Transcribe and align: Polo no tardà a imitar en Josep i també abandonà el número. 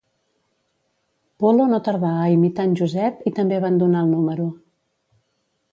Polo 1.43 1.63
no 1.73 1.79
tardà 1.89 2.13
a 2.23 2.31
imitar 2.37 2.65
en 2.69 2.75
Josep 2.81 3.23
i 3.33 3.35
també 3.41 3.61
abandonà 3.61 4.03
el 4.07 4.13
número. 4.17 4.49